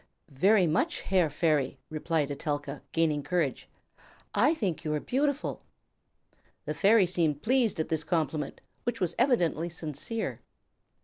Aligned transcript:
"Very 0.31 0.65
much, 0.65 1.01
Herr 1.01 1.29
Fairy," 1.29 1.77
replied 1.91 2.31
Etelka, 2.31 2.81
gaining 2.91 3.21
courage. 3.21 3.69
"I 4.33 4.55
think 4.55 4.83
you 4.83 4.91
are 4.95 4.99
beautiful." 4.99 5.61
The 6.65 6.73
fairy 6.73 7.05
seemed 7.05 7.43
pleased 7.43 7.79
at 7.79 7.89
this 7.89 8.03
compliment, 8.03 8.61
which 8.83 8.99
was 8.99 9.13
evidently 9.19 9.69
sincere. 9.69 10.41